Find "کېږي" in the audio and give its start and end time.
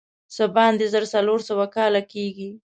2.13-2.49